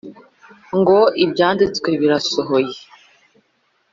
[0.79, 2.75] ngo ibyanditswe birasohoye